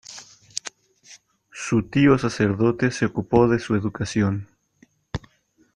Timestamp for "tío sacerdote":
1.83-2.89